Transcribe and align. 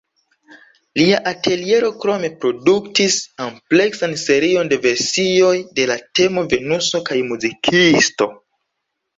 Lia 0.99 1.17
ateliero 1.31 1.91
krome 2.05 2.31
produktis 2.45 3.17
ampleksan 3.47 4.15
serion 4.23 4.73
de 4.73 4.81
versioj 4.87 5.53
de 5.81 5.87
la 5.93 5.99
temo 6.21 6.47
Venuso 6.57 7.05
kaj 7.11 7.21
muzikisto. 7.29 8.33